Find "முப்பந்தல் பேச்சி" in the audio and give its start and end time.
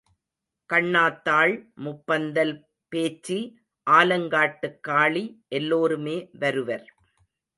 1.75-3.37